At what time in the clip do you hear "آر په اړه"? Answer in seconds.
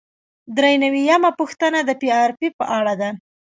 2.39-2.93